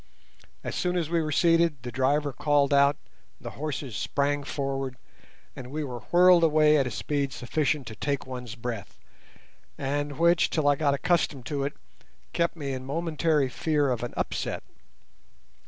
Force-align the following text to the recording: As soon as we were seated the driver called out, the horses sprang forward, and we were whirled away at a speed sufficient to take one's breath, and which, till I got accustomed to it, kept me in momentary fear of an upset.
As 0.63 0.73
soon 0.73 0.97
as 0.97 1.11
we 1.11 1.21
were 1.21 1.31
seated 1.31 1.83
the 1.83 1.91
driver 1.91 2.33
called 2.33 2.73
out, 2.73 2.97
the 3.39 3.51
horses 3.51 3.95
sprang 3.95 4.43
forward, 4.43 4.95
and 5.55 5.69
we 5.69 5.83
were 5.83 5.99
whirled 6.09 6.43
away 6.43 6.75
at 6.77 6.87
a 6.87 6.89
speed 6.89 7.31
sufficient 7.31 7.85
to 7.85 7.95
take 7.95 8.25
one's 8.25 8.55
breath, 8.55 8.97
and 9.77 10.17
which, 10.17 10.49
till 10.49 10.67
I 10.67 10.75
got 10.75 10.95
accustomed 10.95 11.45
to 11.45 11.65
it, 11.65 11.73
kept 12.33 12.55
me 12.55 12.73
in 12.73 12.83
momentary 12.83 13.47
fear 13.47 13.91
of 13.91 14.01
an 14.01 14.15
upset. 14.17 14.63